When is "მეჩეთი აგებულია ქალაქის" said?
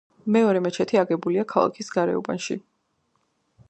0.67-1.95